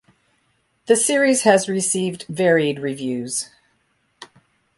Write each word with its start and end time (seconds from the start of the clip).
The 0.87 0.95
series 0.95 1.43
has 1.43 1.69
received 1.69 2.25
varied 2.27 2.79
reviews. 2.79 3.51